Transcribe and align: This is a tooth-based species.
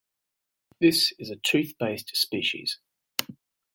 This 0.79 1.13
is 1.19 1.29
a 1.29 1.35
tooth-based 1.35 2.17
species. 2.17 2.79